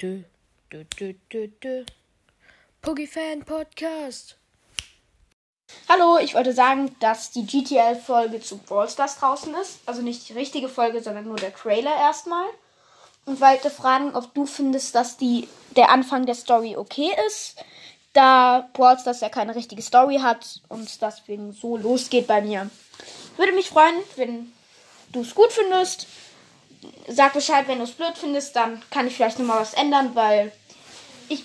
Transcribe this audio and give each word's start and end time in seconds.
Dö, 0.00 0.20
dö, 0.70 0.84
dö, 0.96 1.12
dö, 1.28 1.48
dö. 1.60 1.84
Puggy 2.82 3.08
Fan 3.08 3.44
Podcast. 3.44 4.36
Hallo, 5.88 6.18
ich 6.18 6.34
wollte 6.34 6.52
sagen, 6.52 6.94
dass 7.00 7.32
die 7.32 7.44
GTL-Folge 7.44 8.40
zu 8.40 8.58
Brawl 8.58 8.88
Stars 8.88 9.18
draußen 9.18 9.52
ist. 9.56 9.80
Also 9.86 10.02
nicht 10.02 10.28
die 10.28 10.34
richtige 10.34 10.68
Folge, 10.68 11.02
sondern 11.02 11.24
nur 11.24 11.34
der 11.34 11.52
Trailer 11.52 11.96
erstmal. 11.96 12.46
Und 13.24 13.40
wollte 13.40 13.70
fragen, 13.70 14.14
ob 14.14 14.32
du 14.34 14.46
findest, 14.46 14.94
dass 14.94 15.16
die, 15.16 15.48
der 15.74 15.90
Anfang 15.90 16.26
der 16.26 16.36
Story 16.36 16.76
okay 16.76 17.10
ist. 17.26 17.56
Da 18.12 18.68
Brawl 18.74 19.00
Stars 19.00 19.20
ja 19.20 19.30
keine 19.30 19.56
richtige 19.56 19.82
Story 19.82 20.18
hat 20.22 20.60
und 20.68 21.02
deswegen 21.02 21.50
so 21.50 21.76
losgeht 21.76 22.28
bei 22.28 22.40
mir. 22.40 22.70
Würde 23.36 23.52
mich 23.52 23.70
freuen, 23.70 23.96
wenn 24.14 24.52
du 25.10 25.22
es 25.22 25.34
gut 25.34 25.50
findest. 25.50 26.06
Sag 27.08 27.32
Bescheid, 27.32 27.66
wenn 27.68 27.78
du 27.78 27.84
es 27.84 27.92
blöd 27.92 28.16
findest, 28.16 28.54
dann 28.54 28.82
kann 28.90 29.06
ich 29.06 29.16
vielleicht 29.16 29.38
nochmal 29.38 29.60
was 29.60 29.74
ändern, 29.74 30.14
weil 30.14 30.52
ich, 31.28 31.42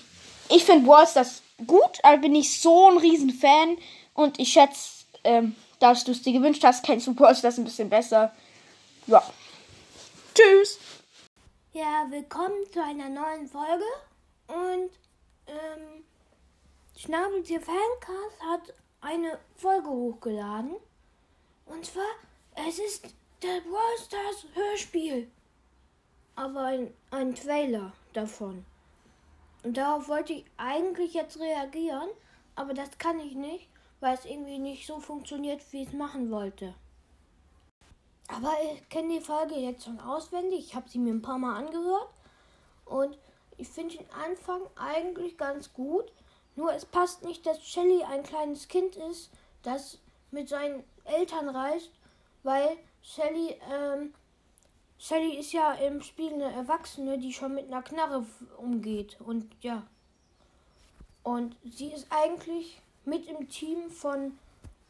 ich 0.50 0.64
finde 0.64 0.86
Brawl 0.86 1.06
Stars 1.06 1.42
gut, 1.66 1.98
aber 2.02 2.18
bin 2.18 2.34
ich 2.34 2.60
so 2.60 2.90
ein 2.90 2.98
riesen 2.98 3.30
Fan. 3.30 3.78
Und 4.12 4.38
ich 4.38 4.52
schätze, 4.52 5.04
ähm, 5.24 5.56
dass 5.80 6.04
du 6.04 6.12
es 6.12 6.22
dir 6.22 6.32
gewünscht 6.32 6.62
hast, 6.64 6.84
kennst 6.84 7.06
du 7.06 7.14
Brawl 7.14 7.34
Stars 7.34 7.58
ein 7.58 7.64
bisschen 7.64 7.88
besser. 7.88 8.34
Ja. 9.06 9.22
Tschüss. 10.34 10.78
Ja, 11.72 12.06
willkommen 12.10 12.56
zu 12.72 12.82
einer 12.82 13.08
neuen 13.08 13.48
Folge. 13.48 13.84
Und 14.48 14.90
ähm, 15.46 16.04
Schnabeltier 16.96 17.60
Fancast 17.60 18.40
hat 18.48 18.74
eine 19.00 19.38
Folge 19.56 19.88
hochgeladen. 19.88 20.76
Und 21.66 21.86
zwar, 21.86 22.04
es 22.68 22.78
ist 22.78 23.06
der 23.42 23.60
Brawl 23.62 23.98
Stars 23.98 24.46
Hörspiel. 24.54 25.30
Aber 26.36 26.64
ein, 26.64 26.92
ein 27.10 27.34
Trailer 27.34 27.92
davon. 28.12 28.64
Und 29.62 29.76
darauf 29.76 30.08
wollte 30.08 30.34
ich 30.34 30.44
eigentlich 30.56 31.14
jetzt 31.14 31.38
reagieren, 31.38 32.08
aber 32.54 32.74
das 32.74 32.98
kann 32.98 33.18
ich 33.20 33.34
nicht, 33.34 33.68
weil 34.00 34.14
es 34.14 34.24
irgendwie 34.24 34.58
nicht 34.58 34.86
so 34.86 35.00
funktioniert, 35.00 35.60
wie 35.72 35.82
ich 35.82 35.88
es 35.88 35.94
machen 35.94 36.30
wollte. 36.30 36.74
Aber 38.28 38.52
ich 38.62 38.88
kenne 38.88 39.18
die 39.18 39.24
Folge 39.24 39.54
jetzt 39.54 39.84
schon 39.84 40.00
auswendig. 40.00 40.60
Ich 40.60 40.74
habe 40.74 40.88
sie 40.88 40.98
mir 40.98 41.12
ein 41.12 41.22
paar 41.22 41.38
Mal 41.38 41.56
angehört. 41.56 42.08
Und 42.84 43.18
ich 43.56 43.68
finde 43.68 43.96
den 43.96 44.10
Anfang 44.12 44.62
eigentlich 44.76 45.36
ganz 45.36 45.72
gut. 45.72 46.10
Nur 46.56 46.72
es 46.72 46.84
passt 46.84 47.24
nicht, 47.24 47.46
dass 47.46 47.66
Shelly 47.66 48.02
ein 48.04 48.22
kleines 48.22 48.68
Kind 48.68 48.96
ist, 48.96 49.30
das 49.62 49.98
mit 50.30 50.48
seinen 50.48 50.84
Eltern 51.04 51.48
reist, 51.48 51.90
weil 52.42 52.76
Shelly, 53.02 53.56
ähm, 53.70 54.14
Shelly 55.06 55.38
ist 55.38 55.52
ja 55.52 55.74
im 55.74 56.00
Spiel 56.00 56.32
eine 56.32 56.50
Erwachsene, 56.50 57.18
die 57.18 57.34
schon 57.34 57.54
mit 57.54 57.66
einer 57.66 57.82
Knarre 57.82 58.24
umgeht. 58.56 59.18
Und 59.20 59.54
ja. 59.60 59.86
Und 61.22 61.56
sie 61.62 61.88
ist 61.88 62.06
eigentlich 62.08 62.80
mit 63.04 63.26
im 63.26 63.46
Team 63.50 63.90
von 63.90 64.38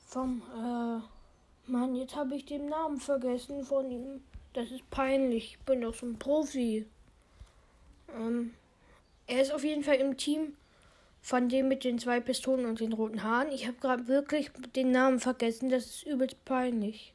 vom 0.06 0.42
äh, 0.54 1.68
Mann, 1.68 1.96
jetzt 1.96 2.14
habe 2.14 2.36
ich 2.36 2.44
den 2.44 2.68
Namen 2.68 3.00
vergessen 3.00 3.64
von 3.64 3.90
ihm. 3.90 4.22
Das 4.52 4.70
ist 4.70 4.88
peinlich. 4.88 5.56
Ich 5.58 5.66
bin 5.66 5.80
doch 5.80 5.94
so 5.94 6.06
ein 6.06 6.16
Profi. 6.16 6.86
Ähm, 8.16 8.54
er 9.26 9.42
ist 9.42 9.52
auf 9.52 9.64
jeden 9.64 9.82
Fall 9.82 9.96
im 9.96 10.16
Team 10.16 10.56
von 11.22 11.48
dem 11.48 11.66
mit 11.66 11.82
den 11.82 11.98
zwei 11.98 12.20
Pistolen 12.20 12.66
und 12.66 12.78
den 12.78 12.92
roten 12.92 13.24
Haaren. 13.24 13.50
Ich 13.50 13.66
habe 13.66 13.78
gerade 13.80 14.06
wirklich 14.06 14.52
den 14.76 14.92
Namen 14.92 15.18
vergessen. 15.18 15.70
Das 15.70 15.86
ist 15.86 16.06
übelst 16.06 16.44
peinlich. 16.44 17.14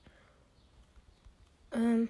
Ähm, 1.71 2.09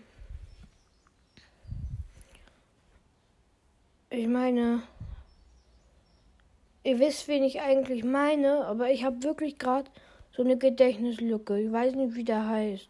ich 4.20 4.28
meine, 4.28 4.84
ihr 6.84 7.00
wisst, 7.00 7.30
wen 7.30 7.44
ich 7.44 7.62
eigentlich 7.62 8.04
meine, 8.04 8.66
aber 8.66 8.92
ich 8.92 9.06
habe 9.06 9.24
wirklich 9.24 9.58
gerade 9.58 9.90
so 10.36 10.44
eine 10.44 10.58
Gedächtnislücke. 10.58 11.58
Ich 11.60 11.72
weiß 11.72 11.96
nicht, 11.96 12.16
wie 12.16 12.26
der 12.26 12.46
heißt. 12.46 12.90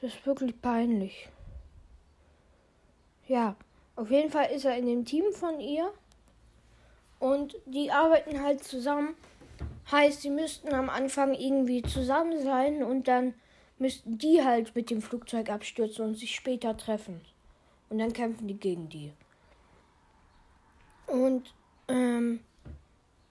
Das 0.00 0.14
ist 0.14 0.26
wirklich 0.26 0.60
peinlich. 0.60 1.30
Ja, 3.26 3.56
auf 3.96 4.10
jeden 4.10 4.30
Fall 4.30 4.50
ist 4.54 4.66
er 4.66 4.76
in 4.76 4.86
dem 4.86 5.04
Team 5.06 5.24
von 5.32 5.58
ihr. 5.58 5.90
Und 7.18 7.56
die 7.64 7.90
arbeiten 7.90 8.42
halt 8.42 8.62
zusammen. 8.62 9.14
Heißt, 9.90 10.20
sie 10.20 10.30
müssten 10.30 10.74
am 10.74 10.90
Anfang 10.90 11.32
irgendwie 11.32 11.80
zusammen 11.80 12.42
sein 12.42 12.82
und 12.82 13.08
dann 13.08 13.32
müssten 13.78 14.18
die 14.18 14.44
halt 14.44 14.74
mit 14.74 14.90
dem 14.90 15.00
Flugzeug 15.00 15.48
abstürzen 15.48 16.04
und 16.04 16.14
sich 16.16 16.34
später 16.34 16.76
treffen. 16.76 17.22
Und 17.88 17.98
dann 17.98 18.12
kämpfen 18.12 18.48
die 18.48 18.58
gegen 18.58 18.90
die. 18.90 19.12
Und 21.06 21.54
ähm, 21.88 22.40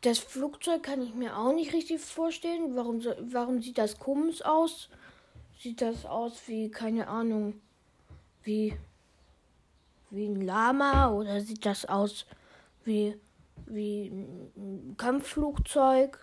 das 0.01 0.19
Flugzeug 0.19 0.83
kann 0.83 1.01
ich 1.01 1.13
mir 1.13 1.37
auch 1.37 1.53
nicht 1.53 1.73
richtig 1.73 2.01
vorstellen. 2.01 2.75
Warum, 2.75 3.03
warum 3.31 3.61
sieht 3.61 3.77
das 3.77 3.99
komisch 3.99 4.43
aus? 4.43 4.89
Sieht 5.59 5.81
das 5.81 6.05
aus 6.05 6.47
wie, 6.47 6.69
keine 6.69 7.07
Ahnung, 7.07 7.59
wie, 8.43 8.77
wie 10.11 10.27
ein 10.27 10.41
Lama 10.41 11.11
oder 11.11 11.41
sieht 11.41 11.65
das 11.65 11.85
aus 11.85 12.25
wie, 12.83 13.17
wie 13.65 14.07
ein 14.07 14.95
Kampfflugzeug? 14.97 16.19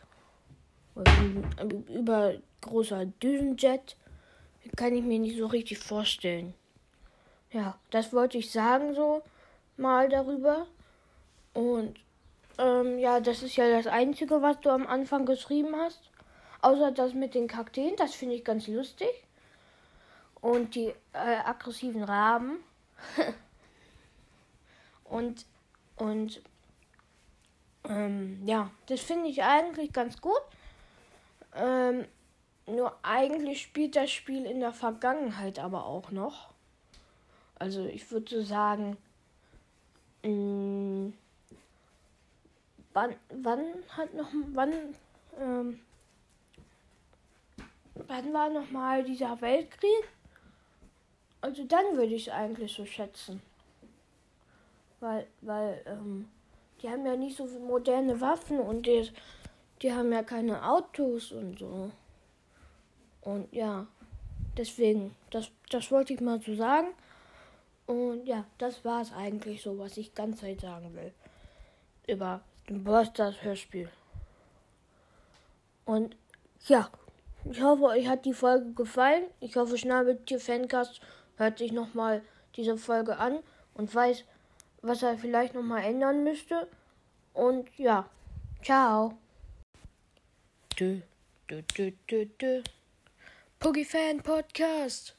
Oder 0.94 1.12
ein 1.12 1.84
übergroßer 1.88 3.06
Düsenjet? 3.06 3.96
Kann 4.76 4.94
ich 4.94 5.02
mir 5.02 5.18
nicht 5.18 5.38
so 5.38 5.46
richtig 5.46 5.78
vorstellen. 5.78 6.54
Ja, 7.50 7.78
das 7.90 8.12
wollte 8.12 8.38
ich 8.38 8.50
sagen 8.50 8.94
so 8.94 9.22
mal 9.76 10.08
darüber. 10.08 10.66
Und 11.54 11.98
ähm, 12.58 12.98
ja, 12.98 13.20
das 13.20 13.42
ist 13.42 13.56
ja 13.56 13.70
das 13.70 13.86
Einzige, 13.86 14.42
was 14.42 14.60
du 14.60 14.70
am 14.70 14.86
Anfang 14.86 15.26
geschrieben 15.26 15.74
hast. 15.76 16.10
Außer 16.60 16.92
das 16.92 17.14
mit 17.14 17.34
den 17.34 17.48
Kakteen, 17.48 17.96
das 17.96 18.14
finde 18.14 18.36
ich 18.36 18.44
ganz 18.44 18.66
lustig. 18.68 19.10
Und 20.40 20.74
die 20.74 20.92
äh, 21.12 21.36
aggressiven 21.44 22.04
Raben. 22.04 22.58
und 25.04 25.46
und 25.96 26.42
ähm, 27.88 28.42
ja, 28.46 28.70
das 28.86 29.00
finde 29.00 29.28
ich 29.28 29.42
eigentlich 29.42 29.92
ganz 29.92 30.20
gut. 30.20 30.40
Ähm, 31.54 32.06
nur 32.66 32.96
eigentlich 33.02 33.62
spielt 33.62 33.96
das 33.96 34.10
Spiel 34.10 34.46
in 34.46 34.60
der 34.60 34.72
Vergangenheit 34.72 35.58
aber 35.58 35.84
auch 35.86 36.10
noch. 36.10 36.52
Also 37.56 37.84
ich 37.84 38.10
würde 38.10 38.44
sagen, 38.44 38.96
mh, 40.22 41.12
wann, 42.92 43.14
wann 43.30 43.60
hat 43.96 44.14
noch, 44.14 44.28
wann, 44.52 44.72
ähm, 45.40 45.80
wann 47.94 48.32
war 48.32 48.50
noch 48.50 48.70
mal 48.70 49.04
dieser 49.04 49.40
Weltkrieg? 49.40 50.08
Also 51.40 51.64
dann 51.64 51.96
würde 51.96 52.14
ich 52.14 52.28
es 52.28 52.32
eigentlich 52.32 52.72
so 52.72 52.86
schätzen. 52.86 53.42
Weil, 55.00 55.26
weil, 55.40 55.82
ähm, 55.86 56.28
die 56.80 56.88
haben 56.88 57.06
ja 57.06 57.16
nicht 57.16 57.36
so 57.36 57.46
moderne 57.46 58.20
Waffen 58.20 58.58
und 58.58 58.86
die, 58.86 59.10
die 59.80 59.92
haben 59.92 60.12
ja 60.12 60.22
keine 60.22 60.68
Autos 60.68 61.32
und 61.32 61.58
so. 61.58 61.90
Und 63.22 63.52
ja, 63.52 63.86
deswegen, 64.56 65.14
das, 65.30 65.50
das 65.70 65.90
wollte 65.90 66.14
ich 66.14 66.20
mal 66.20 66.40
so 66.40 66.54
sagen. 66.54 66.88
Und 67.86 68.26
ja, 68.26 68.44
das 68.58 68.84
war 68.84 69.02
es 69.02 69.12
eigentlich 69.12 69.62
so, 69.62 69.78
was 69.78 69.96
ich 69.96 70.14
ganz 70.14 70.40
Zeit 70.40 70.60
sagen 70.60 70.94
will. 70.94 71.12
Über 72.06 72.40
den 72.72 72.84
Bursters 72.84 73.42
Hörspiel. 73.42 73.88
Und 75.84 76.16
ja, 76.66 76.90
ich 77.44 77.60
hoffe, 77.60 77.84
euch 77.84 78.08
hat 78.08 78.24
die 78.24 78.34
Folge 78.34 78.72
gefallen. 78.72 79.24
Ich 79.40 79.56
hoffe, 79.56 79.76
Schnabeltier 79.76 80.40
Fancast 80.40 81.00
hört 81.36 81.58
sich 81.58 81.72
nochmal 81.72 82.22
diese 82.56 82.78
Folge 82.78 83.18
an 83.18 83.40
und 83.74 83.94
weiß, 83.94 84.24
was 84.82 85.02
er 85.02 85.18
vielleicht 85.18 85.54
nochmal 85.54 85.82
ändern 85.84 86.24
müsste. 86.24 86.68
Und 87.34 87.68
ja, 87.78 88.08
ciao. 88.62 89.18
Dö, 90.78 91.00
dö, 91.50 91.62
dö, 91.76 91.92
dö, 92.08 92.26
dö. 92.40 92.62
Puggy 93.58 93.84
Fan 93.84 94.22
Podcast. 94.22 95.16